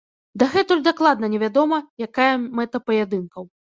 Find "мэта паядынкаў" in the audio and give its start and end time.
2.61-3.43